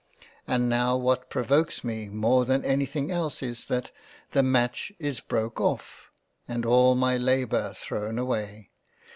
[0.47, 3.91] And now what provokes me more than anything else is that
[4.31, 6.09] the Match is broke off,
[6.47, 8.71] and all my Labour thrown away.